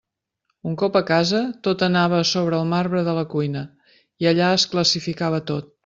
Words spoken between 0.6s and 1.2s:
Un cop a